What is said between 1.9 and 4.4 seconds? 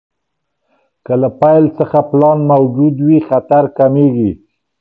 پلان موجود وي، خطر کمېږي.